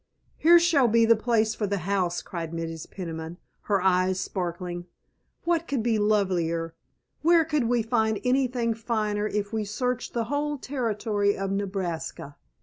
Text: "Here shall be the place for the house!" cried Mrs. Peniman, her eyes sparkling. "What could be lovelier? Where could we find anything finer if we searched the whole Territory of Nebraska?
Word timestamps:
"Here 0.39 0.57
shall 0.57 0.87
be 0.87 1.05
the 1.05 1.15
place 1.15 1.53
for 1.53 1.67
the 1.67 1.77
house!" 1.85 2.23
cried 2.23 2.53
Mrs. 2.53 2.89
Peniman, 2.89 3.37
her 3.65 3.83
eyes 3.83 4.19
sparkling. 4.19 4.87
"What 5.43 5.67
could 5.67 5.83
be 5.83 5.99
lovelier? 5.99 6.73
Where 7.21 7.45
could 7.45 7.65
we 7.65 7.83
find 7.83 8.19
anything 8.23 8.73
finer 8.73 9.27
if 9.27 9.53
we 9.53 9.63
searched 9.63 10.13
the 10.13 10.23
whole 10.23 10.57
Territory 10.57 11.37
of 11.37 11.51
Nebraska? 11.51 12.35